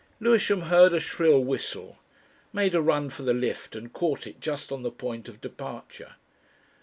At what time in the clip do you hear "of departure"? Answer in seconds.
5.29-6.15